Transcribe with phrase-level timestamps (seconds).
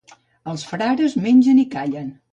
[0.53, 2.13] Els frares mengen i callen.